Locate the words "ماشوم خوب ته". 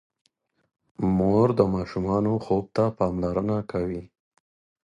1.73-2.83